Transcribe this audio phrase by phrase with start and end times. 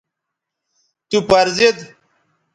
[1.09, 1.77] تو پر زید